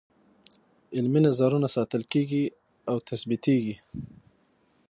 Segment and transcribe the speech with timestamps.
[0.97, 2.43] عملي نظرونه ساتل کیږي
[2.89, 3.75] او ثبتیږي.